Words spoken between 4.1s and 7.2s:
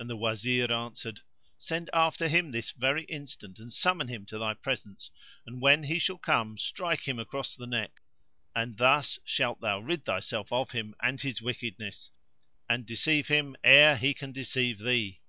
to thy presence; and when he shall come strike him